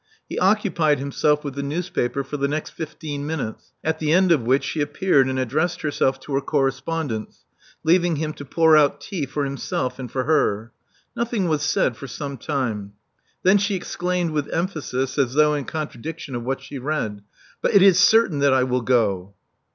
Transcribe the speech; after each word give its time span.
He 0.27 0.39
occupied 0.39 0.97
himself 0.97 1.43
with 1.43 1.53
the 1.53 1.61
newspaper 1.61 2.23
for 2.23 2.35
the 2.35 2.47
next 2.47 2.71
fifteen 2.71 3.23
minutes, 3.23 3.71
at 3.83 3.99
the 3.99 4.11
end 4.13 4.31
of 4.31 4.41
which 4.41 4.63
she 4.63 4.81
appeared 4.81 5.27
and 5.29 5.37
addressed 5.37 5.81
herself 5.83 6.19
to 6.21 6.33
her 6.33 6.41
correspondence, 6.41 7.45
leaving 7.83 8.15
him 8.15 8.33
to 8.33 8.43
pour 8.43 8.75
out 8.75 8.99
tea 8.99 9.27
for 9.27 9.45
himself 9.45 9.99
and 9.99 10.11
for 10.11 10.23
her. 10.23 10.71
Nothing 11.15 11.47
was 11.47 11.61
said 11.61 11.95
for 11.95 12.07
some 12.07 12.39
time. 12.39 12.93
Then 13.43 13.59
she 13.59 13.75
exclaimed 13.75 14.31
with 14.31 14.47
emphasis, 14.51 15.19
as 15.19 15.35
though 15.35 15.53
in 15.53 15.65
contradiction 15.65 16.33
of 16.33 16.41
what 16.41 16.61
she 16.63 16.79
read. 16.79 17.21
But 17.61 17.75
it 17.75 17.83
is 17.83 17.99
certain 17.99 18.39
that 18.39 18.53
I 18.55 18.63
will 18.63 18.81
go." 18.81 19.35